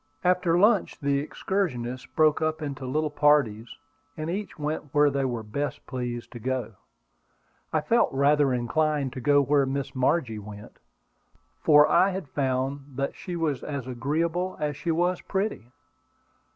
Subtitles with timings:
[0.23, 3.77] After the lunch the excursionists broke up into little parties,
[4.17, 6.73] and each went where they were best pleased to go.
[7.71, 10.77] I felt rather inclined to go where Miss Margie went,
[11.59, 12.83] for I had found
[13.13, 15.67] she was as agreeable as she was pretty.